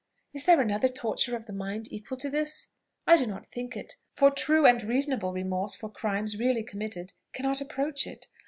Is 0.33 0.45
there 0.45 0.59
another 0.59 0.87
torture 0.87 1.35
of 1.35 1.45
the 1.45 1.53
mind 1.53 1.93
equal 1.93 2.17
to 2.17 2.29
this? 2.31 2.69
I 3.05 3.17
do 3.17 3.27
not 3.27 3.45
think 3.45 3.77
it; 3.77 3.97
for 4.15 4.31
true 4.31 4.65
and 4.65 4.81
reasonable 4.81 5.31
remorse 5.31 5.75
for 5.75 5.91
crimes 5.91 6.39
really 6.39 6.63
committed 6.63 7.13
cannot 7.33 7.61
approach 7.61 8.07
it. 8.07 8.25